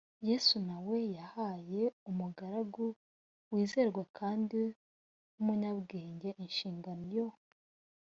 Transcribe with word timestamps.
yesu 0.29 0.55
na 0.67 0.77
we 0.87 0.97
yahaye 1.17 1.81
umugaragu 2.09 2.85
wizerwa 3.53 4.03
kandi 4.17 4.59
w 5.33 5.37
umunyabwenge 5.41 6.29
inshingano 6.43 7.05
yo 7.17 7.27